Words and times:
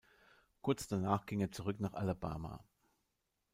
Kurz 0.63 0.87
danach 0.87 1.27
ging 1.27 1.41
er 1.41 1.51
zurück 1.51 1.79
nach 1.79 1.93
Alabama. 1.93 2.65